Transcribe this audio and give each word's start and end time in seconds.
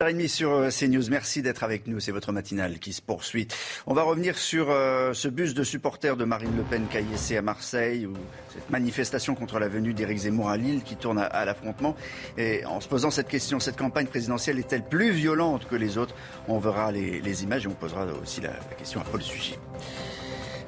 30 0.00 0.28
sur 0.28 0.52
euh, 0.52 0.68
CNews, 0.70 1.10
merci 1.10 1.42
d'être 1.42 1.64
avec 1.64 1.88
nous, 1.88 1.98
c'est 1.98 2.12
votre 2.12 2.30
matinale 2.30 2.78
qui 2.78 2.92
se 2.92 3.02
poursuit. 3.02 3.48
On 3.84 3.94
va 3.94 4.04
revenir 4.04 4.38
sur 4.38 4.70
euh, 4.70 5.12
ce 5.12 5.26
bus 5.26 5.54
de 5.54 5.64
supporters 5.64 6.16
de 6.16 6.24
Marine 6.24 6.56
Le 6.56 6.62
Pen 6.62 6.86
caillassé 6.88 7.36
à 7.36 7.42
Marseille, 7.42 8.06
ou 8.06 8.12
cette 8.54 8.70
manifestation 8.70 9.34
contre 9.34 9.58
la 9.58 9.66
venue 9.66 9.94
d'Éric 9.94 10.18
Zemmour 10.18 10.50
à 10.50 10.56
Lille 10.56 10.84
qui 10.84 10.94
tourne 10.94 11.18
à, 11.18 11.44
l'affrontement. 11.44 11.96
Et 12.36 12.64
en 12.64 12.80
se 12.80 12.86
posant 12.86 13.10
cette 13.10 13.26
question, 13.26 13.58
cette 13.58 13.76
campagne 13.76 14.06
présidentielle 14.06 14.60
est-elle 14.60 14.84
plus 14.84 15.10
violente 15.10 15.66
que 15.66 15.74
les 15.74 15.98
autres? 15.98 16.14
On 16.46 16.60
verra 16.60 16.92
les, 16.92 17.42
images 17.42 17.64
et 17.64 17.68
on 17.68 17.74
posera 17.74 18.06
aussi 18.22 18.40
la, 18.40 18.52
question 18.78 19.00
à 19.00 19.04
Paul 19.04 19.20
Sugy. 19.20 19.58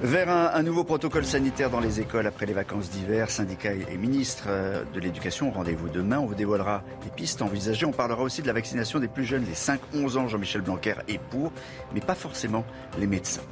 Vers 0.02 0.30
un, 0.30 0.62
nouveau 0.62 0.82
protocole 0.82 1.26
sanitaire 1.26 1.68
dans 1.68 1.78
les 1.78 2.00
écoles 2.00 2.26
après 2.26 2.46
les 2.46 2.54
vacances 2.54 2.88
d'hiver, 2.88 3.30
syndicats 3.30 3.74
et 3.74 3.98
ministres 3.98 4.44
euh, 4.48 4.82
de 4.94 4.98
l'Éducation, 4.98 5.50
rendez-vous 5.50 5.90
demain. 5.90 6.18
On 6.18 6.24
vous 6.24 6.34
dévoilera 6.34 6.82
les 7.04 7.10
pistes 7.10 7.42
envisagées. 7.42 7.84
On 7.84 7.92
parlera 7.92 8.22
aussi 8.22 8.40
de 8.40 8.46
la 8.46 8.54
vaccination 8.54 8.98
des 8.98 9.08
plus 9.08 9.26
jeunes, 9.26 9.44
les 9.44 9.52
5-11 9.52 10.16
ans. 10.16 10.26
Jean-Michel 10.26 10.62
Blanquer 10.62 10.94
est 11.06 11.18
pour, 11.18 11.52
mais 11.92 12.00
pas 12.00 12.14
forcément 12.14 12.64
les 12.98 13.06
médecins. 13.06 13.42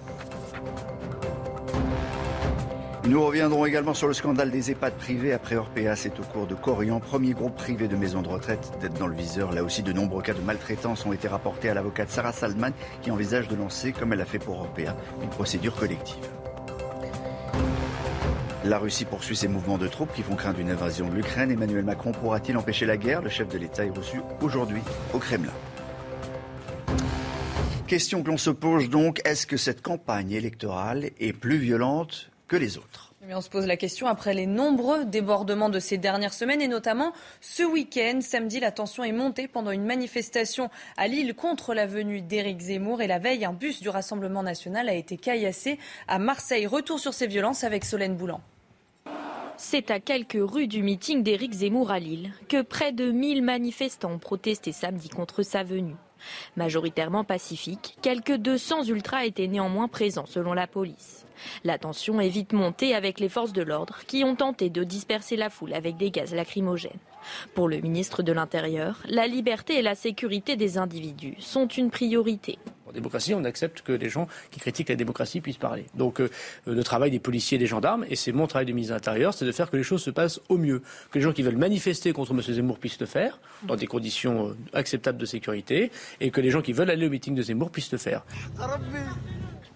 Nous 3.09 3.25
reviendrons 3.25 3.65
également 3.65 3.95
sur 3.95 4.07
le 4.07 4.13
scandale 4.13 4.51
des 4.51 4.71
EHPAD 4.71 4.93
privés 4.93 5.33
après 5.33 5.57
Orpea. 5.57 5.97
C'est 5.97 6.21
au 6.21 6.23
cours 6.25 6.47
de 6.47 6.55
Corian, 6.55 7.01
premier 7.01 7.33
groupe 7.33 7.57
privé 7.57 7.89
de 7.89 7.97
maisons 7.97 8.21
de 8.21 8.29
retraite, 8.29 8.71
d'être 8.83 8.99
dans 8.99 9.07
le 9.07 9.17
viseur. 9.17 9.51
Là 9.53 9.65
aussi, 9.65 9.83
de 9.83 9.95
nombreux 9.95 10.21
cas 10.21 10.35
de 10.35 10.43
maltraitance 10.43 11.07
ont 11.07 11.15
été 11.15 11.27
rapportés 11.27 11.71
à 11.71 11.75
l'avocate 11.75 12.11
Sarah 12.11 12.35
Salman, 12.35 12.73
qui 13.01 13.11
envisage 13.11 13.49
de 13.49 13.57
lancer, 13.57 13.93
comme 13.93 14.13
elle 14.13 14.19
l'a 14.19 14.27
fait 14.27 14.39
pour 14.39 14.61
Orpea, 14.61 14.95
une 15.23 15.31
procédure 15.31 15.75
collective. 15.75 16.23
La 18.67 18.79
Russie 18.79 19.07
poursuit 19.07 19.37
ses 19.37 19.49
mouvements 19.49 19.79
de 19.79 19.89
troupes 19.89 20.13
qui 20.13 20.23
font 20.23 20.35
craindre 20.35 20.61
une 20.61 20.71
invasion 20.71 21.09
de 21.09 21.15
l'Ukraine. 21.15 21.51
Emmanuel 21.51 21.87
Macron 21.87 22.13
pourra-t-il 22.13 22.59
empêcher 22.59 22.85
la 22.85 22.99
guerre? 22.99 23.23
Le 23.23 23.31
chef 23.31 23.49
de 23.49 23.57
l'État 23.57 23.87
est 23.87 23.97
reçu 23.97 24.21
aujourd'hui 24.43 24.83
au 25.15 25.19
Kremlin. 25.19 25.55
Question 27.87 28.23
que 28.23 28.29
l'on 28.29 28.37
se 28.37 28.51
pose 28.51 28.91
donc, 28.91 29.23
est-ce 29.25 29.47
que 29.47 29.57
cette 29.57 29.81
campagne 29.81 30.33
électorale 30.33 31.09
est 31.19 31.33
plus 31.33 31.57
violente 31.57 32.31
que 32.49 32.57
les 32.57 32.79
autres 32.79 33.09
mais 33.27 33.35
on 33.35 33.41
se 33.41 33.51
pose 33.51 33.67
la 33.67 33.77
question 33.77 34.07
après 34.07 34.33
les 34.33 34.47
nombreux 34.47 35.05
débordements 35.05 35.69
de 35.69 35.81
ces 35.81 35.99
dernières 35.99 36.33
semaines 36.33 36.63
et 36.63 36.69
notamment 36.69 37.13
ce 37.41 37.63
week-end. 37.63 38.21
Samedi, 38.23 38.61
la 38.61 38.71
tension 38.71 39.05
est 39.05 39.13
montée 39.13 39.49
pendant 39.49 39.71
une 39.71 39.85
manifestation 39.85 40.71
à 40.97 41.09
Lille 41.09 41.35
contre 41.35 41.75
la 41.75 41.87
venue 41.87 42.23
d'Éric 42.23 42.61
Zemmour 42.61 43.03
et 43.03 43.07
la 43.07 43.19
veille, 43.19 43.45
un 43.45 43.53
bus 43.53 43.81
du 43.83 43.89
Rassemblement 43.89 44.43
national 44.43 44.89
a 44.89 44.95
été 44.95 45.17
caillassé 45.17 45.79
à 46.07 46.19
Marseille. 46.19 46.67
Retour 46.67 47.01
sur 47.01 47.13
ces 47.13 47.27
violences 47.27 47.65
avec 47.65 47.85
Solène 47.85 48.17
Boulan. 48.17 48.41
C'est 49.57 49.91
à 49.91 49.99
quelques 49.99 50.39
rues 50.41 50.69
du 50.69 50.83
meeting 50.83 51.25
d'Éric 51.25 51.53
Zemmour 51.53 51.91
à 51.91 51.99
Lille 51.99 52.33
que 52.49 52.63
près 52.63 52.93
de 52.93 53.11
1000 53.11 53.43
manifestants 53.43 54.13
ont 54.13 54.19
protesté 54.19 54.71
samedi 54.71 55.09
contre 55.09 55.43
sa 55.43 55.65
venue. 55.65 55.97
Majoritairement 56.57 57.25
pacifique, 57.25 57.97
quelques 58.03 58.37
200 58.37 58.85
ultras 58.85 59.25
étaient 59.25 59.47
néanmoins 59.47 59.89
présents 59.89 60.27
selon 60.27 60.53
la 60.53 60.67
police. 60.67 61.27
La 61.65 61.79
tension 61.79 62.21
est 62.21 62.29
vite 62.29 62.53
montée 62.53 62.95
avec 62.95 63.21
les 63.21 63.29
forces 63.29 63.53
de 63.53 63.63
l'ordre 63.63 64.01
qui 64.07 64.25
ont 64.25 64.37
tenté 64.37 64.71
de 64.71 64.85
disperser 64.85 65.37
la 65.37 65.51
foule 65.51 65.73
avec 65.73 65.97
des 65.97 66.11
gaz 66.11 66.35
lacrymogènes. 66.35 66.99
Pour 67.55 67.69
le 67.69 67.79
ministre 67.79 68.23
de 68.23 68.33
l'Intérieur, 68.33 69.03
la 69.09 69.27
liberté 69.27 69.79
et 69.79 69.83
la 69.83 69.95
sécurité 69.95 70.57
des 70.57 70.79
individus 70.79 71.37
sont 71.39 71.67
une 71.67 71.91
priorité. 71.91 72.59
En 72.89 72.93
démocratie, 72.93 73.35
on 73.35 73.45
accepte 73.45 73.83
que 73.83 73.93
les 73.93 74.09
gens 74.09 74.29
qui 74.51 74.61
critiquent 74.61 74.89
la 74.89 74.97
démocratie 74.97 75.41
puissent 75.41 75.59
parler. 75.59 75.85
Donc 75.95 76.21
euh, 76.21 76.31
le 76.67 76.83
travail 76.83 77.11
des 77.11 77.19
policiers 77.19 77.57
et 77.57 77.59
des 77.59 77.67
gendarmes, 77.67 78.07
et 78.09 78.17
c'est 78.17 78.33
mon 78.33 78.47
travail 78.47 78.67
de 78.67 78.73
ministre 78.73 78.95
de 78.95 78.97
l'Intérieur, 78.99 79.35
c'est 79.35 79.45
de 79.45 79.53
faire 79.53 79.71
que 79.71 79.77
les 79.77 79.83
choses 79.83 80.03
se 80.03 80.11
passent 80.11 80.41
au 80.49 80.57
mieux. 80.57 80.83
Que 81.11 81.19
les 81.19 81.21
gens 81.21 81.33
qui 81.33 81.43
veulent 81.43 81.57
manifester 81.57 82.13
contre 82.13 82.33
M. 82.33 82.41
Zemmour 82.41 82.79
puissent 82.79 83.01
le 83.01 83.07
faire, 83.07 83.41
dans 83.65 83.77
des 83.77 83.87
conditions 83.87 84.49
euh, 84.49 84.57
acceptables 84.73 85.19
de 85.19 85.27
sécurité, 85.27 85.91
et 86.21 86.31
que 86.31 86.41
les 86.41 86.51
gens 86.51 86.63
qui 86.63 86.73
veulent 86.73 86.91
aller 86.91 87.07
au 87.07 87.11
meeting 87.11 87.35
de 87.35 87.43
Zemmour 87.43 87.71
puissent 87.71 87.93
le 87.93 87.99
faire. 87.99 88.25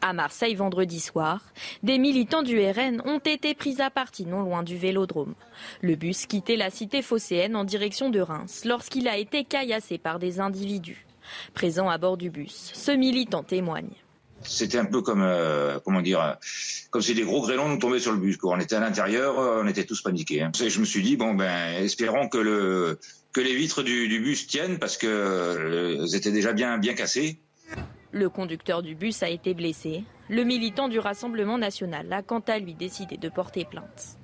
À 0.00 0.12
Marseille, 0.12 0.56
vendredi 0.56 0.98
soir, 0.98 1.44
des 1.82 1.98
militants 1.98 2.42
du 2.42 2.58
RN 2.58 3.02
ont 3.04 3.20
été 3.20 3.54
pris 3.54 3.80
à 3.80 3.88
partie 3.88 4.26
non 4.26 4.42
loin 4.42 4.64
du 4.64 4.76
vélodrome. 4.76 5.34
Le 5.80 5.94
bus 5.94 6.26
quittait 6.26 6.56
la 6.56 6.70
cité 6.70 7.02
phocéenne 7.02 7.54
en 7.54 7.64
direction 7.64 8.10
de 8.10 8.18
Reims 8.18 8.64
lorsqu'il 8.64 9.06
a 9.06 9.16
été 9.16 9.44
caillassé 9.44 9.98
par 9.98 10.18
des 10.18 10.40
individus. 10.40 11.06
Présent 11.54 11.88
à 11.88 11.98
bord 11.98 12.16
du 12.16 12.30
bus, 12.30 12.70
ce 12.74 12.90
militant 12.92 13.42
témoigne. 13.42 13.90
C'était 14.44 14.78
un 14.78 14.84
peu 14.84 15.02
comme, 15.02 15.22
euh, 15.22 15.78
comment 15.84 16.02
dire, 16.02 16.36
comme 16.90 17.00
si 17.00 17.14
des 17.14 17.22
gros 17.22 17.42
grêlons 17.42 17.68
nous 17.68 17.78
tombaient 17.78 18.00
sur 18.00 18.12
le 18.12 18.18
bus. 18.18 18.36
Quoi. 18.36 18.56
On 18.56 18.60
était 18.60 18.74
à 18.74 18.80
l'intérieur, 18.80 19.36
on 19.38 19.66
était 19.68 19.84
tous 19.84 20.02
paniqués. 20.02 20.42
Hein. 20.42 20.50
Et 20.60 20.68
je 20.68 20.80
me 20.80 20.84
suis 20.84 21.02
dit, 21.02 21.16
bon, 21.16 21.34
ben, 21.34 21.82
espérons 21.82 22.28
que, 22.28 22.38
le, 22.38 22.98
que 23.32 23.40
les 23.40 23.54
vitres 23.54 23.84
du, 23.84 24.08
du 24.08 24.18
bus 24.20 24.48
tiennent 24.48 24.78
parce 24.78 24.96
qu'elles 24.96 25.10
euh, 25.10 26.06
étaient 26.06 26.32
déjà 26.32 26.52
bien, 26.52 26.78
bien 26.78 26.94
cassées. 26.94 27.38
Le 28.10 28.28
conducteur 28.28 28.82
du 28.82 28.94
bus 28.94 29.22
a 29.22 29.28
été 29.28 29.54
blessé. 29.54 30.04
Le 30.28 30.44
militant 30.44 30.88
du 30.88 30.98
Rassemblement 30.98 31.56
national 31.56 32.12
a 32.12 32.22
quant 32.22 32.40
à 32.40 32.58
lui 32.58 32.74
décidé 32.74 33.16
de 33.16 33.28
porter 33.28 33.64
plainte. 33.64 34.18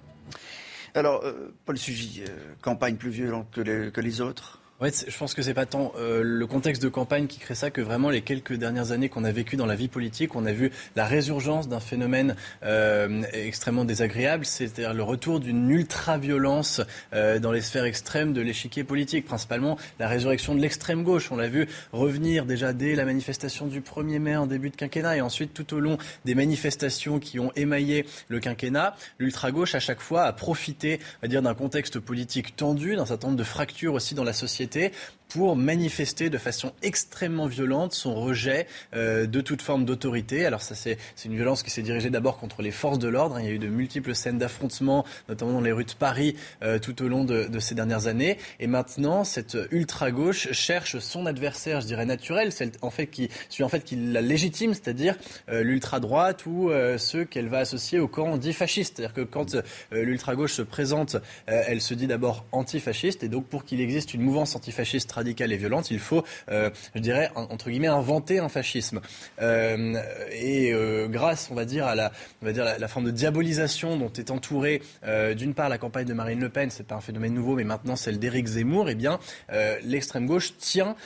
Alors, 0.94 1.24
euh, 1.24 1.54
Paul 1.64 1.78
Sugy, 1.78 2.22
euh, 2.26 2.54
campagne 2.60 2.96
plus 2.96 3.10
violente 3.10 3.48
que 3.52 3.60
les, 3.60 3.92
que 3.92 4.00
les 4.00 4.20
autres? 4.20 4.57
Ouais, 4.80 4.92
je 4.92 5.18
pense 5.18 5.34
que 5.34 5.42
c'est 5.42 5.54
pas 5.54 5.66
tant 5.66 5.90
euh, 5.98 6.22
le 6.22 6.46
contexte 6.46 6.80
de 6.80 6.88
campagne 6.88 7.26
qui 7.26 7.40
crée 7.40 7.56
ça 7.56 7.68
que 7.68 7.80
vraiment 7.80 8.10
les 8.10 8.20
quelques 8.20 8.52
dernières 8.52 8.92
années 8.92 9.08
qu'on 9.08 9.24
a 9.24 9.32
vécues 9.32 9.56
dans 9.56 9.66
la 9.66 9.74
vie 9.74 9.88
politique. 9.88 10.36
On 10.36 10.46
a 10.46 10.52
vu 10.52 10.70
la 10.94 11.04
résurgence 11.04 11.68
d'un 11.68 11.80
phénomène 11.80 12.36
euh, 12.62 13.22
extrêmement 13.32 13.84
désagréable, 13.84 14.46
c'est-à-dire 14.46 14.94
le 14.94 15.02
retour 15.02 15.40
d'une 15.40 15.68
ultra-violence 15.68 16.80
euh, 17.12 17.40
dans 17.40 17.50
les 17.50 17.60
sphères 17.60 17.86
extrêmes 17.86 18.32
de 18.32 18.40
l'échiquier 18.40 18.84
politique, 18.84 19.26
principalement 19.26 19.78
la 19.98 20.06
résurrection 20.06 20.54
de 20.54 20.60
l'extrême 20.60 21.02
gauche. 21.02 21.32
On 21.32 21.36
l'a 21.36 21.48
vu 21.48 21.66
revenir 21.90 22.46
déjà 22.46 22.72
dès 22.72 22.94
la 22.94 23.04
manifestation 23.04 23.66
du 23.66 23.80
1er 23.80 24.20
mai 24.20 24.36
en 24.36 24.46
début 24.46 24.70
de 24.70 24.76
quinquennat 24.76 25.16
et 25.16 25.20
ensuite 25.20 25.54
tout 25.54 25.74
au 25.74 25.80
long 25.80 25.98
des 26.24 26.36
manifestations 26.36 27.18
qui 27.18 27.40
ont 27.40 27.50
émaillé 27.56 28.06
le 28.28 28.38
quinquennat. 28.38 28.94
L'ultra-gauche, 29.18 29.74
à 29.74 29.80
chaque 29.80 30.00
fois, 30.00 30.22
a 30.22 30.32
profité 30.32 31.00
dire, 31.24 31.42
d'un 31.42 31.54
contexte 31.54 31.98
politique 31.98 32.54
tendu, 32.54 32.94
d'un 32.94 33.06
certain 33.06 33.26
nombre 33.26 33.38
de 33.38 33.44
fractures 33.44 33.94
aussi 33.94 34.14
dans 34.14 34.22
la 34.22 34.32
société 34.32 34.67
société 34.68 34.92
pour 35.28 35.56
manifester 35.56 36.30
de 36.30 36.38
façon 36.38 36.72
extrêmement 36.82 37.46
violente 37.46 37.92
son 37.92 38.14
rejet 38.14 38.66
euh, 38.94 39.26
de 39.26 39.40
toute 39.40 39.62
forme 39.62 39.84
d'autorité. 39.84 40.46
Alors 40.46 40.62
ça 40.62 40.74
c'est 40.74 40.98
une 41.24 41.34
violence 41.34 41.62
qui 41.62 41.70
s'est 41.70 41.82
dirigée 41.82 42.10
d'abord 42.10 42.38
contre 42.38 42.62
les 42.62 42.70
forces 42.70 42.98
de 42.98 43.08
l'ordre. 43.08 43.38
Il 43.40 43.46
y 43.46 43.48
a 43.48 43.52
eu 43.52 43.58
de 43.58 43.68
multiples 43.68 44.14
scènes 44.14 44.38
d'affrontements, 44.38 45.04
notamment 45.28 45.52
dans 45.52 45.60
les 45.60 45.72
rues 45.72 45.84
de 45.84 45.92
Paris 45.92 46.36
euh, 46.62 46.78
tout 46.78 47.02
au 47.02 47.08
long 47.08 47.24
de, 47.24 47.44
de, 47.44 47.58
ces 47.58 47.74
dernières 47.74 48.06
années. 48.06 48.38
Et 48.60 48.66
maintenant, 48.66 49.24
cette 49.24 49.56
ultra-gauche 49.70 50.52
cherche 50.52 50.98
son 50.98 51.26
adversaire, 51.26 51.80
je 51.80 51.86
dirais 51.86 52.06
naturel, 52.06 52.52
celle 52.52 52.72
en 52.82 52.90
fait 52.90 53.06
qui, 53.06 53.28
celui 53.48 53.64
en 53.64 53.68
fait 53.68 53.84
qui 53.84 53.96
la 53.96 54.20
légitime, 54.20 54.74
c'est-à-dire 54.74 55.16
euh, 55.48 55.62
l'ultra-droite 55.62 56.46
ou 56.46 56.70
euh, 56.70 56.98
ceux 56.98 57.24
qu'elle 57.24 57.48
va 57.48 57.58
associer 57.58 57.98
au 57.98 58.08
camp 58.08 58.36
dit 58.36 58.52
fasciste. 58.52 58.96
C'est-à-dire 58.96 59.14
que 59.14 59.22
quand 59.22 59.54
euh, 59.54 59.62
l'ultra-gauche 59.92 60.52
se 60.52 60.62
présente, 60.62 61.16
euh, 61.48 61.62
elle 61.66 61.80
se 61.80 61.94
dit 61.94 62.06
d'abord 62.06 62.44
antifasciste 62.52 63.22
et 63.22 63.28
donc 63.28 63.46
pour 63.46 63.64
qu'il 63.64 63.80
existe 63.80 64.14
une 64.14 64.22
mouvance 64.22 64.56
antifasciste 64.56 65.10
radicale 65.18 65.52
et 65.52 65.56
violente, 65.56 65.90
il 65.90 65.98
faut, 65.98 66.24
euh, 66.50 66.70
je 66.94 67.00
dirais, 67.00 67.30
entre 67.34 67.70
guillemets, 67.70 67.88
inventer 67.88 68.38
un 68.38 68.48
fascisme. 68.48 69.00
Euh, 69.40 69.94
et 70.32 70.72
euh, 70.72 71.08
grâce, 71.08 71.48
on 71.50 71.54
va 71.54 71.64
dire, 71.64 71.86
à 71.86 71.94
la, 71.94 72.12
on 72.42 72.46
va 72.46 72.52
dire, 72.52 72.64
la, 72.64 72.88
forme 72.88 73.06
de 73.06 73.10
diabolisation 73.10 73.96
dont 73.96 74.12
est 74.12 74.30
entourée, 74.30 74.82
euh, 75.06 75.34
d'une 75.34 75.54
part, 75.54 75.68
la 75.68 75.78
campagne 75.78 76.06
de 76.06 76.14
Marine 76.14 76.40
Le 76.40 76.48
Pen, 76.48 76.70
c'est 76.70 76.86
pas 76.86 76.94
un 76.94 77.00
phénomène 77.00 77.34
nouveau, 77.34 77.56
mais 77.56 77.64
maintenant 77.64 77.96
celle 77.96 78.18
d'Éric 78.18 78.46
Zemmour, 78.46 78.88
eh 78.88 78.94
bien, 78.94 79.18
euh, 79.52 79.76
l'extrême 79.82 80.26
gauche 80.26 80.56
tient 80.58 80.96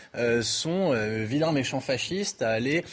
son 0.42 0.92
vilain 1.24 1.52
méchant 1.52 1.80
fasciste 1.80 2.42
à 2.42 2.50
aller 2.50 2.84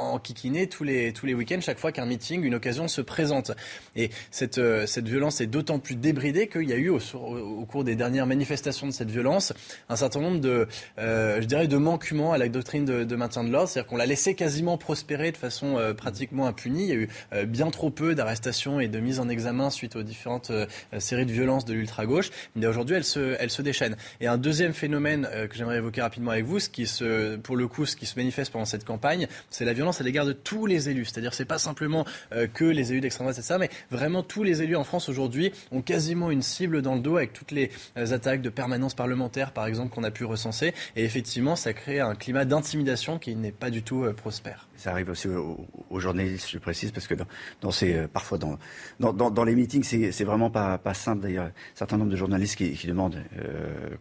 enquiquiner 0.00 0.68
tous 0.68 0.84
les, 0.84 1.12
tous 1.12 1.26
les 1.26 1.34
week-ends, 1.34 1.60
chaque 1.60 1.78
fois 1.78 1.92
qu'un 1.92 2.06
meeting, 2.06 2.42
une 2.44 2.54
occasion 2.54 2.88
se 2.88 3.00
présente. 3.00 3.52
Et 3.94 4.10
cette, 4.30 4.60
cette 4.86 5.08
violence 5.08 5.40
est 5.40 5.46
d'autant 5.46 5.78
plus 5.78 5.96
débridée 5.96 6.48
qu'il 6.48 6.68
y 6.68 6.72
a 6.72 6.76
eu, 6.76 6.90
au, 6.90 7.00
au 7.14 7.64
cours 7.64 7.84
des 7.84 7.96
dernières 7.96 8.26
manifestations 8.26 8.86
de 8.86 8.92
cette 8.92 9.10
violence, 9.10 9.52
un 9.88 9.96
certain 9.96 10.20
nombre 10.20 10.40
de, 10.40 10.66
je 10.98 11.44
dirais, 11.44 11.68
de 11.68 11.76
manquements 11.76 12.32
à 12.32 12.38
la 12.38 12.48
doctrine 12.48 12.84
de, 12.84 13.16
maintien 13.16 13.44
de 13.44 13.50
l'ordre. 13.50 13.68
C'est-à-dire 13.68 13.88
qu'on 13.88 13.96
l'a 13.96 14.06
laissé 14.06 14.34
quasiment 14.34 14.78
prospérer 14.78 15.32
de 15.32 15.36
façon 15.36 15.78
pratiquement 15.96 16.46
impunie. 16.46 16.84
Il 16.84 16.88
y 16.88 16.92
a 16.92 17.42
eu 17.42 17.46
bien 17.46 17.70
trop 17.70 17.90
peu 17.90 18.14
d'arrestations 18.14 18.80
et 18.80 18.88
de 18.88 18.98
mises 18.98 19.20
en 19.20 19.28
examen 19.28 19.70
suite 19.70 19.96
aux 19.96 20.02
différentes 20.02 20.52
séries 20.98 21.26
de 21.26 21.32
violences 21.32 21.64
de 21.64 21.74
l'ultra-gauche. 21.74 22.30
Mais 22.54 22.66
aujourd'hui, 22.66 22.96
elle 22.96 23.04
se, 23.04 23.36
elle 23.38 23.50
se 23.50 23.62
déchaîne. 23.62 23.96
Et 24.20 24.26
un 24.26 24.38
deuxième 24.38 24.72
phénomène 24.72 25.28
que 25.48 25.56
j'aimerais 25.56 25.76
évoquer 25.76 26.02
rapidement 26.02 26.32
avec 26.32 26.44
vous, 26.44 26.58
ce 26.58 26.68
qui 26.68 26.86
se, 26.86 27.36
pour 27.36 27.56
le 27.56 27.68
coup, 27.68 27.86
ce 27.86 27.96
qui 27.96 28.06
se 28.06 28.18
manifeste 28.18 28.52
pendant 28.52 28.64
cette 28.64 28.84
campagne, 28.84 29.28
c'est 29.50 29.64
la 29.64 29.72
violence 29.72 30.00
à 30.00 30.04
l'égard 30.04 30.26
de 30.26 30.32
tous 30.32 30.66
les 30.66 30.88
élus. 30.88 31.06
C'est-à-dire, 31.06 31.34
c'est 31.34 31.44
pas 31.44 31.58
simplement 31.58 32.04
euh, 32.32 32.46
que 32.46 32.64
les 32.64 32.92
élus 32.92 33.00
d'extrême 33.00 33.26
droite, 33.26 33.36
c'est 33.36 33.42
ça, 33.42 33.58
mais 33.58 33.70
vraiment 33.90 34.22
tous 34.22 34.42
les 34.42 34.62
élus 34.62 34.76
en 34.76 34.84
France 34.84 35.08
aujourd'hui 35.08 35.52
ont 35.72 35.82
quasiment 35.82 36.30
une 36.30 36.42
cible 36.42 36.82
dans 36.82 36.94
le 36.94 37.00
dos 37.00 37.16
avec 37.16 37.32
toutes 37.32 37.50
les 37.50 37.70
euh, 37.96 38.12
attaques 38.12 38.42
de 38.42 38.48
permanence 38.48 38.94
parlementaire, 38.94 39.52
par 39.52 39.66
exemple, 39.66 39.75
qu'on 39.90 40.04
a 40.04 40.10
pu 40.10 40.24
recenser. 40.24 40.74
Et 40.96 41.04
effectivement, 41.04 41.56
ça 41.56 41.72
crée 41.72 42.00
un 42.00 42.14
climat 42.14 42.44
d'intimidation 42.44 43.18
qui 43.18 43.36
n'est 43.36 43.52
pas 43.52 43.70
du 43.70 43.82
tout 43.82 44.04
euh, 44.04 44.12
prospère. 44.12 44.68
Ça 44.76 44.90
arrive 44.90 45.10
aussi 45.10 45.28
aux, 45.28 46.00
journalistes, 46.00 46.50
je 46.50 46.58
précise, 46.58 46.92
parce 46.92 47.06
que 47.06 47.14
dans, 47.60 47.70
ces, 47.70 48.06
parfois 48.08 48.38
dans, 48.38 49.44
les 49.44 49.54
meetings, 49.54 49.82
c'est 49.82 50.24
vraiment 50.24 50.50
pas, 50.50 50.78
pas 50.78 50.94
simple. 50.94 51.22
D'ailleurs, 51.22 51.46
un 51.46 51.52
certain 51.74 51.96
nombre 51.96 52.10
de 52.10 52.16
journalistes 52.16 52.56
qui, 52.56 52.86
demandent 52.86 53.22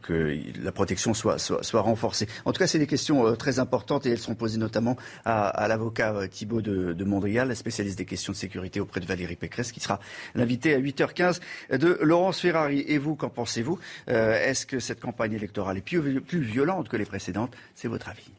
que 0.02 0.38
la 0.62 0.72
protection 0.72 1.14
soit, 1.14 1.38
renforcée. 1.74 2.28
En 2.46 2.52
tout 2.52 2.60
cas, 2.60 2.68
c'est 2.68 2.80
des 2.80 2.88
questions 2.88 3.36
très 3.36 3.60
importantes 3.60 4.06
et 4.06 4.12
elles 4.12 4.20
sont 4.20 4.36
posées 4.36 4.58
notamment 4.58 4.98
à, 5.24 5.68
l'avocat 5.68 6.28
Thibault 6.28 6.62
de, 6.62 6.94
de 6.94 7.04
Montréal, 7.04 7.48
la 7.48 7.56
spécialiste 7.56 7.98
des 7.98 8.06
questions 8.06 8.34
de 8.34 8.38
sécurité 8.38 8.80
auprès 8.80 9.00
de 9.00 9.06
Valérie 9.06 9.36
Pécresse, 9.36 9.72
qui 9.72 9.80
sera 9.80 10.00
l'invité 10.36 10.74
à 10.74 10.80
8h15 10.80 11.40
de 11.78 11.98
Laurence 12.02 12.40
Ferrari. 12.40 12.84
Et 12.88 12.98
vous, 12.98 13.16
qu'en 13.16 13.30
pensez-vous? 13.30 13.80
Euh, 14.10 14.40
Est-ce 14.44 14.66
que 14.66 14.80
cette 14.80 15.00
campagne 15.00 15.34
électorale 15.34 15.78
est 15.78 15.82
plus 15.82 16.42
violente 16.42 16.90
que 16.90 16.98
les 16.98 17.06
précédentes? 17.06 17.56
C'est 17.76 17.88
votre 17.88 18.10
avis 18.10 18.32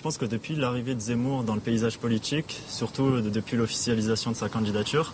je 0.00 0.02
pense 0.02 0.18
que 0.18 0.24
depuis 0.24 0.54
l'arrivée 0.56 0.94
de 0.94 1.00
Zemmour 1.00 1.42
dans 1.42 1.54
le 1.54 1.60
paysage 1.60 1.98
politique, 1.98 2.60
surtout 2.68 3.20
depuis 3.20 3.56
l'officialisation 3.56 4.30
de 4.30 4.36
sa 4.36 4.48
candidature, 4.48 5.12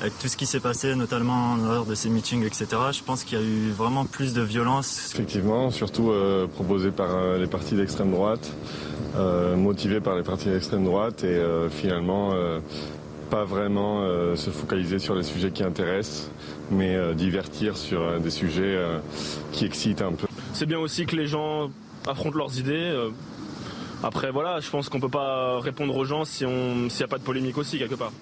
avec 0.00 0.18
tout 0.18 0.26
ce 0.26 0.36
qui 0.36 0.46
s'est 0.46 0.60
passé, 0.60 0.94
notamment 0.96 1.56
lors 1.56 1.84
de 1.84 1.94
ces 1.94 2.08
meetings, 2.08 2.44
etc., 2.44 2.66
je 2.92 3.02
pense 3.02 3.22
qu'il 3.22 3.38
y 3.38 3.40
a 3.40 3.44
eu 3.44 3.70
vraiment 3.70 4.04
plus 4.06 4.34
de 4.34 4.42
violence. 4.42 5.12
Effectivement, 5.14 5.70
surtout 5.70 6.10
euh, 6.10 6.46
proposé 6.48 6.90
par 6.90 7.14
euh, 7.14 7.38
les 7.38 7.46
partis 7.46 7.74
d'extrême 7.74 8.10
droite, 8.10 8.52
euh, 9.16 9.56
motivé 9.56 10.00
par 10.00 10.16
les 10.16 10.24
partis 10.24 10.48
d'extrême 10.48 10.84
droite, 10.84 11.22
et 11.22 11.40
finalement, 11.70 12.32
pas 13.30 13.44
vraiment 13.44 14.04
se 14.36 14.50
focaliser 14.50 14.98
sur 14.98 15.14
les 15.14 15.22
sujets 15.22 15.50
qui 15.50 15.62
intéressent, 15.62 16.30
mais 16.70 17.14
divertir 17.14 17.76
sur 17.76 18.20
des 18.20 18.30
sujets 18.30 18.78
qui 19.52 19.64
excitent 19.64 20.02
un 20.02 20.12
peu. 20.12 20.26
C'est 20.52 20.66
bien 20.66 20.78
aussi 20.78 21.06
que 21.06 21.14
les 21.14 21.26
gens 21.26 21.70
affrontent 22.06 22.38
leurs 22.38 22.58
idées. 22.58 22.92
Après, 24.04 24.30
voilà, 24.30 24.60
je 24.60 24.68
pense 24.68 24.90
qu'on 24.90 24.98
ne 24.98 25.02
peut 25.02 25.08
pas 25.08 25.58
répondre 25.60 25.96
aux 25.96 26.04
gens 26.04 26.26
s'il 26.26 26.46
n'y 26.46 27.02
a 27.02 27.08
pas 27.08 27.16
de 27.16 27.22
polémique 27.22 27.56
aussi, 27.56 27.78
quelque 27.78 27.94
part. 27.94 28.12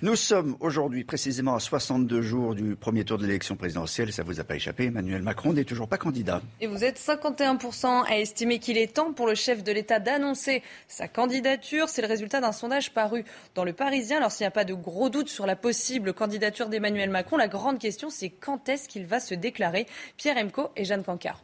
Nous 0.00 0.14
sommes 0.14 0.56
aujourd'hui 0.60 1.02
précisément 1.02 1.56
à 1.56 1.58
62 1.58 2.22
jours 2.22 2.54
du 2.54 2.76
premier 2.76 3.04
tour 3.04 3.18
de 3.18 3.26
l'élection 3.26 3.56
présidentielle. 3.56 4.12
Ça 4.12 4.22
vous 4.22 4.38
a 4.38 4.44
pas 4.44 4.54
échappé, 4.54 4.84
Emmanuel 4.84 5.22
Macron 5.22 5.52
n'est 5.52 5.64
toujours 5.64 5.88
pas 5.88 5.98
candidat. 5.98 6.40
Et 6.60 6.68
vous 6.68 6.84
êtes 6.84 7.00
51% 7.00 8.04
à 8.08 8.16
estimer 8.16 8.60
qu'il 8.60 8.78
est 8.78 8.94
temps 8.94 9.12
pour 9.12 9.26
le 9.26 9.34
chef 9.34 9.64
de 9.64 9.72
l'État 9.72 9.98
d'annoncer 9.98 10.62
sa 10.86 11.08
candidature. 11.08 11.88
C'est 11.88 12.02
le 12.02 12.06
résultat 12.06 12.40
d'un 12.40 12.52
sondage 12.52 12.94
paru 12.94 13.24
dans 13.56 13.64
le 13.64 13.72
Parisien. 13.72 14.18
Alors 14.18 14.30
s'il 14.30 14.44
n'y 14.44 14.48
a 14.48 14.52
pas 14.52 14.64
de 14.64 14.74
gros 14.74 15.10
doute 15.10 15.30
sur 15.30 15.46
la 15.46 15.56
possible 15.56 16.12
candidature 16.12 16.68
d'Emmanuel 16.68 17.10
Macron, 17.10 17.36
la 17.36 17.48
grande 17.48 17.80
question 17.80 18.08
c'est 18.08 18.30
quand 18.30 18.68
est-ce 18.68 18.88
qu'il 18.88 19.04
va 19.04 19.18
se 19.18 19.34
déclarer? 19.34 19.88
Pierre 20.16 20.36
Emco 20.36 20.68
et 20.76 20.84
Jeanne 20.84 21.02
Cancard. 21.02 21.42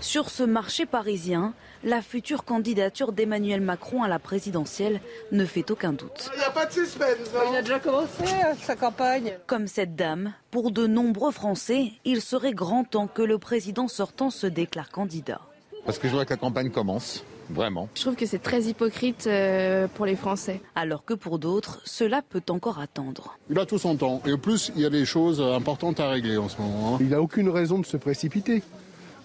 Sur 0.00 0.30
ce 0.30 0.44
marché 0.44 0.86
parisien, 0.86 1.54
la 1.82 2.02
future 2.02 2.44
candidature 2.44 3.12
d'Emmanuel 3.12 3.60
Macron 3.60 4.04
à 4.04 4.08
la 4.08 4.20
présidentielle 4.20 5.00
ne 5.32 5.44
fait 5.44 5.70
aucun 5.72 5.92
doute. 5.92 6.30
Il 6.34 6.38
n'y 6.38 6.44
a 6.44 6.50
pas 6.50 6.66
de 6.66 6.72
suspense. 6.72 7.16
Hein. 7.34 7.40
il 7.50 7.56
a 7.56 7.62
déjà 7.62 7.80
commencé 7.80 8.22
euh, 8.22 8.54
sa 8.62 8.76
campagne. 8.76 9.36
Comme 9.46 9.66
cette 9.66 9.96
dame, 9.96 10.32
pour 10.52 10.70
de 10.70 10.86
nombreux 10.86 11.32
Français, 11.32 11.92
il 12.04 12.20
serait 12.20 12.54
grand 12.54 12.84
temps 12.84 13.08
que 13.08 13.22
le 13.22 13.38
président 13.38 13.88
sortant 13.88 14.30
se 14.30 14.46
déclare 14.46 14.90
candidat. 14.90 15.40
Parce 15.84 15.98
que 15.98 16.06
je 16.06 16.12
voudrais 16.12 16.26
que 16.26 16.30
la 16.30 16.36
campagne 16.36 16.70
commence. 16.70 17.24
Vraiment. 17.50 17.88
Je 17.94 18.02
trouve 18.02 18.14
que 18.14 18.26
c'est 18.26 18.42
très 18.42 18.64
hypocrite 18.64 19.26
euh, 19.26 19.88
pour 19.94 20.04
les 20.04 20.16
Français. 20.16 20.60
Alors 20.74 21.04
que 21.04 21.14
pour 21.14 21.38
d'autres, 21.38 21.80
cela 21.86 22.20
peut 22.20 22.42
encore 22.50 22.78
attendre. 22.78 23.38
Il 23.50 23.58
a 23.58 23.64
tout 23.64 23.78
son 23.78 23.96
temps. 23.96 24.20
Et 24.26 24.34
en 24.34 24.38
plus, 24.38 24.70
il 24.76 24.82
y 24.82 24.86
a 24.86 24.90
des 24.90 25.06
choses 25.06 25.40
importantes 25.40 25.98
à 25.98 26.10
régler 26.10 26.36
en 26.36 26.50
ce 26.50 26.60
moment. 26.60 26.94
Hein. 26.94 26.98
Il 27.00 27.08
n'a 27.08 27.22
aucune 27.22 27.48
raison 27.48 27.78
de 27.78 27.86
se 27.86 27.96
précipiter 27.96 28.62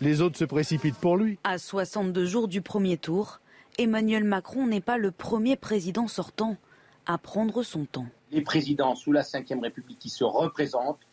les 0.02 0.22
autres 0.22 0.38
se 0.38 0.46
précipitent 0.46 0.98
pour 0.98 1.18
lui. 1.18 1.38
À 1.44 1.58
62 1.58 2.26
jours 2.26 2.48
du 2.48 2.62
premier 2.62 2.98
tour, 2.98 3.40
Emmanuel 3.78 4.24
Macron 4.24 4.68
n'est 4.68 4.82
pas 4.82 4.98
le 4.98 5.12
premier 5.12 5.56
président 5.56 6.08
sortant 6.08 6.58
à 7.06 7.18
prendre 7.18 7.64
son 7.64 7.86
temps. 7.86 8.06
Les 8.32 8.42
présidents 8.42 8.96
sous 8.96 9.12
la 9.12 9.22
Ve 9.22 9.62
République 9.62 10.00
qui 10.00 10.10
se 10.10 10.24
représentent 10.24 11.06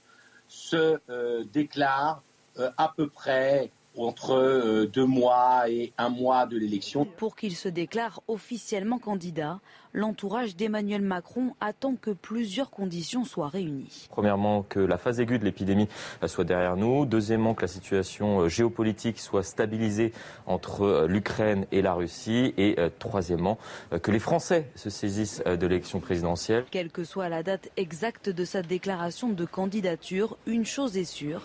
se 0.49 0.99
euh, 1.09 1.45
déclarent 1.53 2.23
euh, 2.59 2.71
à 2.77 2.93
peu 2.97 3.09
près 3.09 3.71
entre 4.01 4.33
euh, 4.33 4.87
deux 4.87 5.05
mois 5.05 5.69
et 5.69 5.93
un 5.99 6.09
mois 6.09 6.47
de 6.47 6.57
l'élection. 6.57 7.05
Pour 7.05 7.37
qu'il 7.37 7.55
se 7.55 7.69
déclare 7.69 8.23
officiellement 8.29 8.99
candidat, 8.99 9.61
l'entourage 9.93 10.57
d'Emmanuel 10.57 11.03
Macron 11.03 11.55
attend 11.61 11.97
que 11.97 12.11
plusieurs 12.11 12.71
conditions 12.71 13.25
soient 13.25 13.49
réunies. 13.49 14.09
Premièrement, 14.11 14.63
que 14.63 14.81
la 14.81 14.99
phase 14.99 15.21
aiguë 15.21 15.39
de 15.39 15.45
l'épidémie 15.45 15.89
euh, 16.23 16.29
soit 16.29 16.45
derrière 16.45 16.77
nous. 16.77 17.07
Deuxièmement, 17.07 17.55
que 17.55 17.63
la 17.63 17.69
situation 17.69 18.41
euh, 18.41 18.49
géopolitique 18.49 19.19
soit 19.19 19.43
stabilisée 19.43 20.13
entre 20.47 21.07
l'Ukraine 21.09 21.67
et 21.73 21.83
la 21.83 21.95
Russie. 21.95 22.55
Et 22.57 22.77
troisièmement, 22.99 23.59
que 24.03 24.11
les 24.11 24.19
Français 24.19 24.71
se 24.75 24.91
saisissent 24.91 25.43
de 25.45 25.67
l'élection 25.67 26.01
présidentielle. 26.01 26.65
Quelle 26.71 26.91
que 26.91 27.05
soit 27.05 27.29
la 27.29 27.43
date 27.43 27.71
exacte 27.77 28.29
de 28.29 28.45
sa 28.45 28.63
déclaration 28.63 29.29
de 29.29 29.45
candidature, 29.45 30.37
une 30.47 30.65
chose 30.65 30.97
est 30.97 31.05
sûre, 31.05 31.43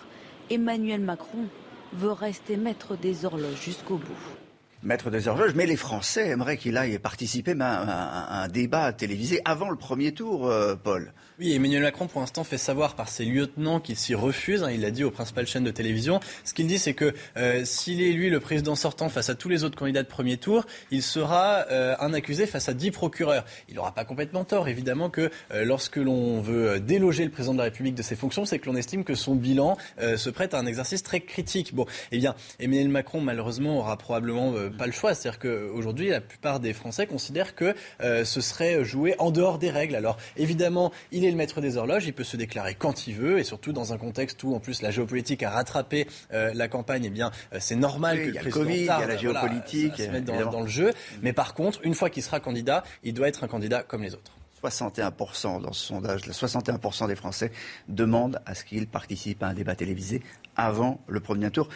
Emmanuel 0.49 1.01
Macron 1.01 1.45
veut 1.95 2.11
rester 2.11 2.57
maître 2.57 2.95
des 2.95 3.25
horloges 3.25 3.61
jusqu'au 3.61 3.97
bout 3.97 4.44
maître 4.85 5.09
des 5.09 5.27
horloges, 5.27 5.53
mais 5.55 5.65
les 5.65 5.75
Français 5.75 6.29
aimeraient 6.29 6.57
qu'il 6.57 6.77
aille 6.77 6.99
participer 6.99 7.55
à 7.59 8.43
un, 8.43 8.47
débat 8.47 8.93
télévisé 8.93 9.41
avant 9.43 9.69
le 9.69 9.75
premier 9.75 10.13
tour, 10.13 10.47
euh, 10.47 10.75
Paul. 10.75 11.11
Oui, 11.39 11.53
Emmanuel 11.53 11.81
Macron, 11.81 12.07
pour 12.07 12.21
l'instant, 12.21 12.43
fait 12.43 12.57
savoir 12.57 12.95
par 12.95 13.09
ses 13.09 13.25
lieutenants 13.25 13.79
qu'il 13.79 13.97
s'y 13.97 14.15
refuse. 14.15 14.63
Hein, 14.63 14.71
il 14.71 14.81
l'a 14.81 14.91
dit 14.91 15.03
aux 15.03 15.11
principales 15.11 15.47
chaînes 15.47 15.63
de 15.63 15.71
télévision. 15.71 16.19
Ce 16.45 16.53
qu'il 16.53 16.67
dit, 16.67 16.77
c'est 16.77 16.93
que 16.93 17.13
euh, 17.35 17.65
s'il 17.65 18.01
est, 18.01 18.11
lui, 18.11 18.29
le 18.29 18.39
président 18.39 18.75
sortant 18.75 19.09
face 19.09 19.29
à 19.29 19.35
tous 19.35 19.49
les 19.49 19.63
autres 19.63 19.77
candidats 19.77 20.03
de 20.03 20.07
premier 20.07 20.37
tour, 20.37 20.65
il 20.91 21.01
sera 21.01 21.65
euh, 21.71 21.95
un 21.99 22.13
accusé 22.13 22.45
face 22.45 22.69
à 22.69 22.73
dix 22.73 22.91
procureurs. 22.91 23.43
Il 23.67 23.75
n'aura 23.75 23.93
pas 23.93 24.05
complètement 24.05 24.45
tort, 24.45 24.67
évidemment, 24.67 25.09
que 25.09 25.31
lorsque 25.53 25.97
l'on 25.97 26.41
veut 26.41 26.79
déloger 26.79 27.25
le 27.25 27.31
président 27.31 27.53
de 27.53 27.57
la 27.57 27.65
République 27.65 27.95
de 27.95 28.03
ses 28.03 28.15
fonctions, 28.15 28.45
c'est 28.45 28.59
que 28.59 28.67
l'on 28.67 28.75
estime 28.75 29.03
que 29.03 29.15
son 29.15 29.35
bilan 29.35 29.77
se 29.99 30.29
prête 30.29 30.53
à 30.53 30.59
un 30.59 30.65
exercice 30.65 31.03
très 31.03 31.21
critique. 31.21 31.73
Bon, 31.73 31.85
eh 32.11 32.17
bien, 32.17 32.35
Emmanuel 32.59 32.89
Macron, 32.89 33.21
malheureusement, 33.21 33.79
aura 33.79 33.97
probablement 33.97 34.53
pas 34.75 34.85
le 34.85 34.91
choix. 34.91 35.13
C'est-à-dire 35.13 35.39
qu'aujourd'hui, 35.39 36.09
la 36.09 36.21
plupart 36.21 36.59
des 36.59 36.73
Français 36.73 37.07
considèrent 37.07 37.55
que 37.55 37.73
euh, 38.01 38.25
ce 38.25 38.41
serait 38.41 38.83
joué 38.83 39.15
en 39.19 39.31
dehors 39.31 39.57
des 39.57 39.69
règles. 39.69 39.95
Alors, 39.95 40.17
évidemment, 40.37 40.91
il 41.11 41.25
est 41.25 41.31
le 41.31 41.37
maître 41.37 41.61
des 41.61 41.77
horloges, 41.77 42.05
il 42.05 42.13
peut 42.13 42.23
se 42.23 42.37
déclarer 42.37 42.75
quand 42.75 43.07
il 43.07 43.15
veut, 43.15 43.39
et 43.39 43.43
surtout 43.43 43.73
dans 43.73 43.93
un 43.93 43.97
contexte 43.97 44.43
où, 44.43 44.53
en 44.55 44.59
plus, 44.59 44.81
la 44.81 44.91
géopolitique 44.91 45.43
a 45.43 45.49
rattrapé 45.49 46.07
euh, 46.33 46.51
la 46.53 46.67
campagne, 46.67 47.05
eh 47.05 47.09
bien, 47.09 47.31
euh, 47.53 47.57
c'est 47.59 47.75
normal 47.75 48.17
que 48.17 48.27
le 48.27 48.33
président 48.33 48.51
COVID, 48.51 48.79
il 48.79 48.85
y 48.85 48.89
a 48.89 49.07
la 49.07 49.17
géopolitique, 49.17 49.97
se 49.97 50.09
mette 50.09 50.25
dans, 50.25 50.61
le 50.61 50.67
jeu. 50.67 50.93
Mais 51.21 51.33
par 51.33 51.53
contre, 51.53 51.79
une 51.83 51.93
fois 51.93 52.09
qu'il 52.09 52.23
sera 52.23 52.39
candidat, 52.39 52.83
il 53.03 53.13
doit 53.13 53.27
être 53.27 53.43
un 53.43 53.47
candidat 53.47 53.83
comme 53.83 54.03
les 54.03 54.13
autres. 54.13 54.31
61% 54.69 55.61
dans 55.61 55.73
ce 55.73 55.87
sondage, 55.87 56.21
61% 56.21 57.07
des 57.07 57.15
Français 57.15 57.51
demandent 57.87 58.41
à 58.45 58.55
ce 58.55 58.63
qu'il 58.63 58.87
participe 58.87 59.43
à 59.43 59.47
un 59.47 59.53
débat 59.53 59.75
télévisé 59.75 60.21
avant 60.55 61.01
le 61.07 61.19
premier 61.19 61.51
tour. 61.51 61.67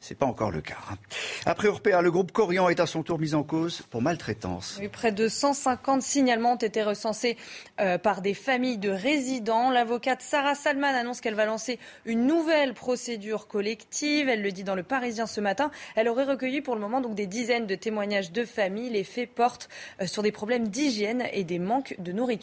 Ce 0.00 0.12
n'est 0.12 0.18
pas 0.18 0.26
encore 0.26 0.52
le 0.52 0.60
cas. 0.60 0.76
Hein. 0.92 0.96
Après 1.44 1.66
Orpea, 1.66 2.02
le 2.02 2.10
groupe 2.12 2.30
Corian 2.30 2.68
est 2.68 2.78
à 2.78 2.86
son 2.86 3.02
tour 3.02 3.18
mis 3.18 3.34
en 3.34 3.42
cause 3.42 3.82
pour 3.90 4.00
maltraitance. 4.00 4.80
près 4.92 5.10
de 5.10 5.26
150 5.26 6.02
signalements 6.02 6.52
ont 6.52 6.56
été 6.56 6.84
recensés 6.84 7.36
euh, 7.80 7.98
par 7.98 8.22
des 8.22 8.34
familles 8.34 8.78
de 8.78 8.90
résidents. 8.90 9.70
L'avocate 9.70 10.22
Sarah 10.22 10.54
Salman 10.54 10.86
annonce 10.86 11.20
qu'elle 11.20 11.34
va 11.34 11.46
lancer 11.46 11.80
une 12.04 12.26
nouvelle 12.26 12.74
procédure 12.74 13.48
collective. 13.48 14.28
Elle 14.28 14.42
le 14.42 14.52
dit 14.52 14.62
dans 14.62 14.76
le 14.76 14.84
Parisien 14.84 15.26
ce 15.26 15.40
matin. 15.40 15.72
Elle 15.96 16.08
aurait 16.08 16.24
recueilli 16.24 16.60
pour 16.60 16.76
le 16.76 16.80
moment 16.80 17.00
donc 17.00 17.16
des 17.16 17.26
dizaines 17.26 17.66
de 17.66 17.74
témoignages 17.74 18.30
de 18.30 18.44
familles. 18.44 18.90
Les 18.90 19.04
faits 19.04 19.34
portent 19.34 19.68
euh, 20.00 20.06
sur 20.06 20.22
des 20.22 20.32
problèmes 20.32 20.68
d'hygiène 20.68 21.24
et 21.32 21.42
des 21.42 21.58
manques 21.58 21.96
de 21.98 22.12
nourriture. 22.12 22.37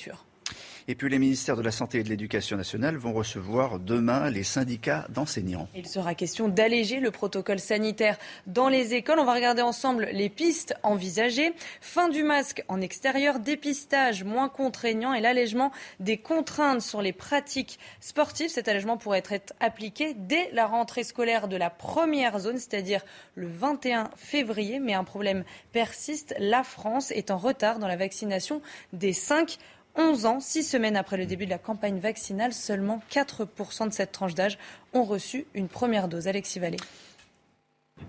Et 0.87 0.93
puis 0.93 1.09
les 1.09 1.17
ministères 1.17 1.55
de 1.55 1.63
la 1.63 1.71
Santé 1.71 1.99
et 1.99 2.03
de 2.03 2.09
l'Éducation 2.09 2.57
nationale 2.57 2.95
vont 2.95 3.11
recevoir 3.11 3.79
demain 3.79 4.29
les 4.29 4.43
syndicats 4.43 5.07
d'enseignants. 5.09 5.67
Il 5.75 5.87
sera 5.87 6.13
question 6.13 6.47
d'alléger 6.47 6.99
le 6.99 7.09
protocole 7.09 7.57
sanitaire 7.57 8.19
dans 8.45 8.69
les 8.69 8.93
écoles. 8.93 9.17
On 9.17 9.25
va 9.25 9.33
regarder 9.33 9.63
ensemble 9.63 10.07
les 10.11 10.29
pistes 10.29 10.75
envisagées. 10.83 11.53
Fin 11.81 12.07
du 12.07 12.21
masque 12.21 12.63
en 12.67 12.81
extérieur, 12.81 13.39
dépistage 13.39 14.23
moins 14.23 14.47
contraignant 14.47 15.15
et 15.15 15.21
l'allègement 15.21 15.71
des 15.99 16.17
contraintes 16.17 16.83
sur 16.83 17.01
les 17.01 17.13
pratiques 17.13 17.79
sportives. 17.99 18.49
Cet 18.49 18.67
allègement 18.67 18.97
pourrait 18.97 19.23
être 19.31 19.53
appliqué 19.59 20.13
dès 20.15 20.51
la 20.51 20.67
rentrée 20.67 21.03
scolaire 21.03 21.47
de 21.47 21.57
la 21.57 21.71
première 21.71 22.37
zone, 22.37 22.59
c'est-à-dire 22.59 23.01
le 23.33 23.47
21 23.47 24.11
février. 24.17 24.79
Mais 24.79 24.93
un 24.93 25.03
problème 25.03 25.45
persiste. 25.71 26.35
La 26.37 26.63
France 26.63 27.09
est 27.09 27.31
en 27.31 27.37
retard 27.37 27.79
dans 27.79 27.87
la 27.87 27.97
vaccination 27.97 28.61
des 28.93 29.13
5 29.13 29.57
11 29.97 30.25
ans, 30.25 30.39
six 30.39 30.63
semaines 30.63 30.97
après 30.97 31.17
le 31.17 31.25
début 31.25 31.45
de 31.45 31.51
la 31.51 31.57
campagne 31.57 31.99
vaccinale, 31.99 32.53
seulement 32.53 33.01
4% 33.11 33.87
de 33.87 33.93
cette 33.93 34.11
tranche 34.11 34.33
d'âge 34.33 34.57
ont 34.93 35.03
reçu 35.03 35.45
une 35.53 35.69
première 35.69 36.07
dose. 36.07 36.27
Alexis 36.27 36.59
Vallée. 36.59 36.79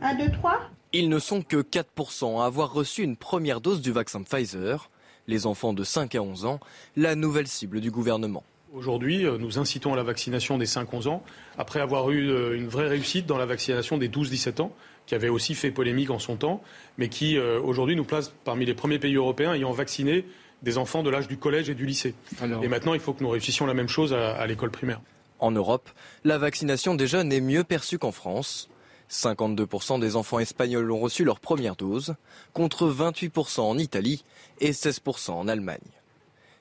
1, 0.01 0.15
2, 0.17 0.33
3. 0.33 0.61
Ils 0.93 1.09
ne 1.09 1.19
sont 1.19 1.43
que 1.43 1.59
4% 1.59 2.41
à 2.41 2.47
avoir 2.47 2.73
reçu 2.73 3.03
une 3.03 3.17
première 3.17 3.61
dose 3.61 3.81
du 3.81 3.93
vaccin 3.93 4.23
Pfizer. 4.23 4.91
Les 5.29 5.47
enfants 5.47 5.73
de 5.73 5.85
5 5.85 6.15
à 6.15 6.23
11 6.23 6.45
ans, 6.45 6.61
la 6.97 7.15
nouvelle 7.15 7.49
cible 7.49 7.81
du 7.81 7.91
gouvernement. 7.91 8.45
Aujourd'hui, 8.73 9.25
euh, 9.25 9.39
nous 9.39 9.59
incitons 9.59 9.93
à 9.93 9.97
la 9.97 10.03
vaccination 10.03 10.59
des 10.59 10.67
5-11 10.67 11.09
ans, 11.09 11.23
après 11.57 11.81
avoir 11.81 12.11
eu 12.11 12.31
euh, 12.31 12.57
une 12.57 12.69
vraie 12.69 12.89
réussite 12.89 13.27
dans 13.27 13.39
la 13.39 13.47
vaccination 13.47 13.97
des 13.97 14.09
12-17 14.09 14.61
ans, 14.61 14.73
qui 15.07 15.15
avait 15.15 15.29
aussi 15.29 15.55
fait 15.55 15.71
polémique 15.71 16.11
en 16.11 16.19
son 16.19 16.37
temps, 16.37 16.63
mais 16.99 17.09
qui 17.09 17.39
euh, 17.39 17.61
aujourd'hui 17.61 17.97
nous 17.97 18.05
place 18.05 18.35
parmi 18.45 18.67
les 18.67 18.75
premiers 18.75 18.99
pays 18.99 19.15
européens 19.15 19.55
ayant 19.55 19.73
vacciné 19.73 20.25
des 20.63 20.79
enfants 20.79 21.03
de 21.03 21.11
l'âge 21.11 21.29
du 21.29 21.37
collège 21.37 21.69
et 21.71 21.75
du 21.75 21.87
lycée. 21.87 22.15
Et 22.63 22.69
maintenant, 22.69 22.95
il 22.95 23.01
faut 23.01 23.13
que 23.13 23.23
nous 23.23 23.31
réussissions 23.31 23.67
la 23.67 23.75
même 23.75 23.89
chose 23.89 24.13
à, 24.13 24.37
à 24.37 24.47
l'école 24.47 24.71
primaire. 24.71 25.01
En 25.39 25.51
Europe, 25.51 25.91
la 26.25 26.39
vaccination 26.39 26.95
des 26.95 27.07
jeunes 27.07 27.33
est 27.33 27.41
mieux 27.41 27.65
perçue 27.65 27.99
qu'en 27.99 28.13
France. 28.13 28.69
52% 29.11 30.01
des 30.01 30.17
enfants 30.17 30.41
espagnols 30.41 30.91
ont 30.91 30.99
reçu 30.99 31.25
leur 31.25 31.39
première 31.39 31.77
dose, 31.77 32.17
contre 32.53 32.89
28% 32.91 33.61
en 33.61 33.79
Italie 33.79 34.25
et 34.61 34.73
16% 34.73 35.31
en 35.31 35.47
Allemagne. 35.47 35.79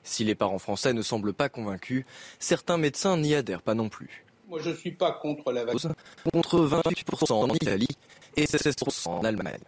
Si 0.04 0.22
les 0.22 0.36
parents 0.36 0.60
français 0.60 0.92
ne 0.92 1.02
semblent 1.02 1.34
pas 1.34 1.48
convaincus, 1.48 2.04
certains 2.38 2.76
médecins 2.76 3.16
n'y 3.16 3.34
adhèrent 3.34 3.62
pas 3.62 3.74
non 3.74 3.88
plus. 3.88 4.24
Moi, 4.48 4.60
je 4.62 4.70
ne 4.70 4.76
suis 4.76 4.92
pas 4.92 5.10
contre 5.10 5.50
la 5.50 5.64
vaccination. 5.64 5.96
Contre 6.32 6.60
28% 6.60 7.32
en 7.32 7.48
Italie 7.48 7.88
et 8.36 8.44
16% 8.44 9.08
en 9.08 9.24
Allemagne. 9.24 9.58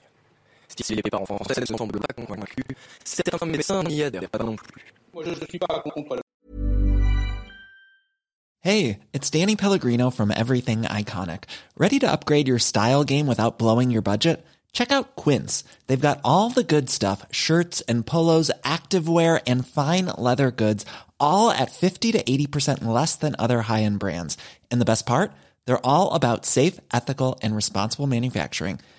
Si 0.68 0.94
les 0.94 1.02
parents 1.02 1.26
français 1.26 1.60
ne 1.60 1.66
semblent 1.66 2.00
pas 2.00 2.14
convaincus, 2.14 2.64
certains 3.04 3.46
médecins 3.46 3.82
n'y 3.82 4.02
adhèrent 4.02 4.28
pas 4.28 4.44
non 4.44 4.56
plus. 4.56 4.84
Moi, 5.12 5.24
je 5.24 5.30
ne 5.30 5.46
suis 5.48 5.58
pas 5.58 5.80
contre 5.80 6.20
Hey, 8.60 8.98
it's 9.12 9.30
Danny 9.30 9.56
Pellegrino 9.56 10.10
from 10.10 10.30
Everything 10.30 10.82
Iconic. 10.82 11.44
Ready 11.76 11.98
to 12.00 12.10
upgrade 12.10 12.48
your 12.48 12.58
style 12.58 13.04
game 13.04 13.26
without 13.26 13.58
blowing 13.58 13.90
your 13.90 14.02
budget? 14.02 14.44
Check 14.72 14.92
out 14.92 15.16
Quince. 15.16 15.64
They've 15.86 16.00
got 16.00 16.20
all 16.24 16.50
the 16.50 16.64
good 16.64 16.90
stuff 16.90 17.24
shirts 17.30 17.80
and 17.82 18.04
polos, 18.04 18.50
activewear, 18.64 19.40
and 19.46 19.66
fine 19.66 20.06
leather 20.06 20.50
goods, 20.50 20.84
all 21.20 21.50
at 21.50 21.70
50 21.70 22.12
to 22.12 22.22
80% 22.22 22.84
less 22.84 23.16
than 23.16 23.36
other 23.38 23.62
high 23.62 23.84
end 23.84 24.00
brands. 24.00 24.36
And 24.70 24.80
the 24.80 24.84
best 24.84 25.06
part? 25.06 25.32
They're 25.64 25.86
all 25.86 26.12
about 26.12 26.44
safe, 26.44 26.80
ethical, 26.92 27.38
and 27.42 27.54
responsible 27.54 28.06
manufacturing. 28.06 28.80